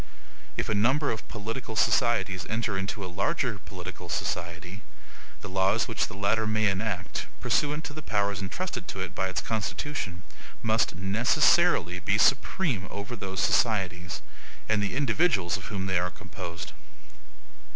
[0.57, 4.81] If a number of political societies enter into a larger political society,
[5.41, 9.27] the laws which the latter may enact, pursuant to the powers intrusted to it by
[9.29, 10.23] its constitution,
[10.63, 14.23] must necessarily be supreme over those societies,
[14.67, 16.71] and the individuals of whom they are composed.